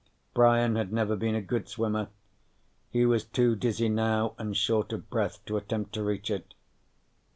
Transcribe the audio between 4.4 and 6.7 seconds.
short of breath to attempt to reach it.